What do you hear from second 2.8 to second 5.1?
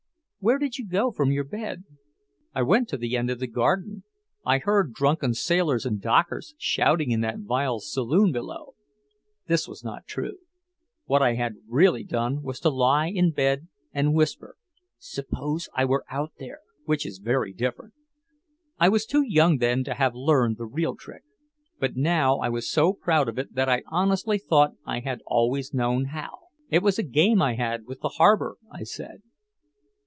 to the end of the garden. I heard